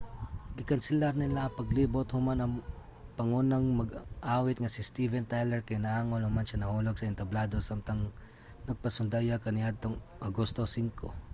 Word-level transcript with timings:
gikanselar 0.57 1.13
nila 1.19 1.41
ang 1.43 1.57
paglibot 1.59 2.07
human 2.15 2.39
ang 2.41 2.53
pangunang 3.19 3.65
mag-aawit 3.79 4.57
nga 4.59 4.73
si 4.75 4.81
steven 4.89 5.29
tyler 5.31 5.61
kay 5.67 5.77
naangol 5.81 6.21
human 6.25 6.47
siya 6.47 6.61
nahulog 6.61 6.95
sa 6.97 7.09
entablado 7.11 7.55
samtang 7.61 8.01
nagpasundayag 8.67 9.41
kaniadtong 9.45 9.97
agosto 10.29 10.61
5 10.67 11.29